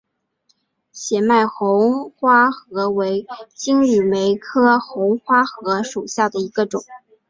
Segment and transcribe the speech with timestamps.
[0.91, 6.83] 显脉红花荷为金缕梅科红花荷属下的一个种。